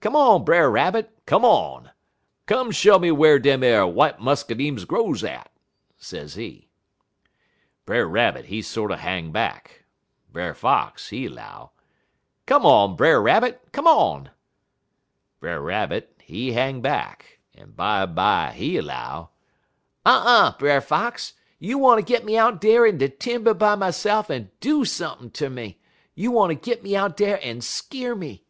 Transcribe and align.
"'Come 0.00 0.16
on, 0.16 0.44
Brer 0.44 0.68
Rabbit; 0.72 1.16
come 1.24 1.44
on! 1.44 1.92
Come 2.46 2.72
show 2.72 2.98
me 2.98 3.12
whar 3.12 3.38
dem 3.38 3.62
ar 3.62 3.86
w'ite 3.86 4.18
muscadimes 4.18 4.84
grows 4.84 5.22
at,' 5.22 5.52
sezee. 5.96 6.68
"Brer 7.86 8.08
Rabbit, 8.08 8.46
he 8.46 8.60
sorter 8.60 8.96
hang 8.96 9.30
back. 9.30 9.84
Brer 10.32 10.52
Fox, 10.52 11.10
he 11.10 11.28
'low: 11.28 11.70
"'Come 12.44 12.66
on, 12.66 12.96
Brer 12.96 13.22
Rabbit, 13.22 13.68
come 13.70 13.86
on!' 13.86 14.30
"Brer 15.38 15.60
Rabbit, 15.60 16.12
he 16.24 16.54
hang 16.54 16.80
back, 16.80 17.38
en 17.54 17.70
bimeby 17.76 18.56
he 18.56 18.80
'low: 18.80 19.30
"'Uh 20.04 20.22
uh, 20.26 20.58
Brer 20.58 20.80
Fox! 20.80 21.34
You 21.60 21.78
wanter 21.78 22.02
git 22.02 22.24
me 22.24 22.36
out 22.36 22.60
dar 22.60 22.84
in 22.84 22.98
de 22.98 23.08
timber 23.08 23.54
by 23.54 23.76
myse'f 23.76 24.28
en 24.28 24.50
do 24.58 24.84
sump'n' 24.84 25.30
ter 25.32 25.48
me. 25.48 25.78
You 26.16 26.32
wanter 26.32 26.54
git 26.54 26.82
me 26.82 26.96
out 26.96 27.16
dar 27.16 27.38
en 27.40 27.60
skeer 27.60 28.16
me.' 28.16 28.42